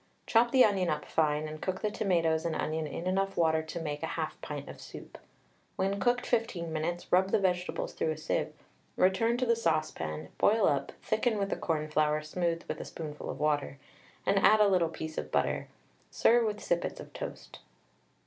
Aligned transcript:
Chop 0.25 0.49
the 0.49 0.65
onion 0.65 0.89
up 0.89 1.05
fine, 1.05 1.47
and 1.47 1.61
cook 1.61 1.81
the 1.83 1.91
tomatoes 1.91 2.43
and 2.43 2.55
onion 2.55 2.87
in 2.87 3.05
enough 3.05 3.37
water 3.37 3.61
to 3.61 3.79
make 3.79 4.01
1/2 4.01 4.31
pint 4.41 4.67
of 4.67 4.81
soup. 4.81 5.19
When 5.75 5.99
cooked 5.99 6.25
15 6.25 6.73
minutes 6.73 7.11
rub 7.11 7.29
the 7.29 7.37
vegetables 7.37 7.93
through 7.93 8.09
a 8.09 8.17
sieve; 8.17 8.51
return 8.95 9.37
to 9.37 9.45
the 9.45 9.55
saucepan, 9.55 10.29
boil 10.39 10.67
up, 10.67 10.91
thicken 11.03 11.37
with 11.37 11.51
the 11.51 11.55
cornflour 11.55 12.23
smoothed 12.23 12.63
with 12.67 12.81
a 12.81 12.85
spoonful 12.85 13.29
of 13.29 13.39
water, 13.39 13.77
and 14.25 14.39
add 14.39 14.59
a 14.59 14.67
little 14.67 14.89
piece 14.89 15.19
of 15.19 15.31
butter; 15.31 15.67
serve 16.09 16.47
with 16.47 16.63
sippets 16.63 16.99
of 16.99 17.13
toast. 17.13 17.59